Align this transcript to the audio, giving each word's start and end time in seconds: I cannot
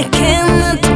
I 0.00 0.04
cannot 0.04 0.89